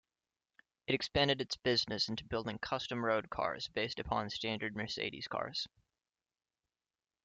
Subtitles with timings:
[0.87, 5.67] It expanded its business into building "custom" road cars based upon standard Mercedes cars.